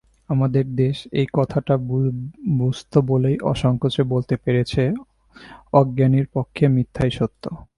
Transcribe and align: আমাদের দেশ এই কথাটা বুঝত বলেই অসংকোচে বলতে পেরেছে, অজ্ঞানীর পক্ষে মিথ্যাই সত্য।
আমাদের 0.29 0.65
দেশ 0.75 0.97
এই 1.11 1.27
কথাটা 1.33 1.75
বুঝত 2.59 2.93
বলেই 3.09 3.37
অসংকোচে 3.43 4.03
বলতে 4.03 4.35
পেরেছে, 4.43 4.81
অজ্ঞানীর 5.73 6.27
পক্ষে 6.33 6.65
মিথ্যাই 6.67 7.11
সত্য। 7.11 7.43